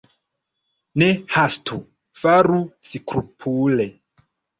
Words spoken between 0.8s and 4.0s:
Ne hastu, faru skrupule.